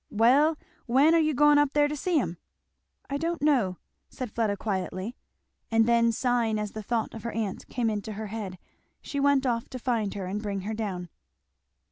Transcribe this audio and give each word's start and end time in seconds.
"Well 0.09 0.57
when 0.87 1.13
are 1.13 1.19
you 1.21 1.35
going 1.35 1.59
up 1.59 1.73
there 1.73 1.87
to 1.87 1.95
see 1.95 2.19
'em?" 2.19 2.37
"I 3.07 3.17
don't 3.17 3.39
know," 3.39 3.77
said 4.09 4.31
Fleda 4.31 4.57
quietly. 4.57 5.15
And 5.69 5.85
then 5.85 6.11
sighing 6.11 6.57
as 6.57 6.71
the 6.71 6.81
thought 6.81 7.13
of 7.13 7.21
her 7.21 7.31
aunt 7.33 7.67
came 7.67 7.87
into 7.87 8.13
her 8.13 8.25
head 8.33 8.57
she 9.03 9.19
went 9.19 9.45
off 9.45 9.69
to 9.69 9.77
find 9.77 10.15
her 10.15 10.25
and 10.25 10.41
bring 10.41 10.61
her 10.61 10.73
down. 10.73 11.09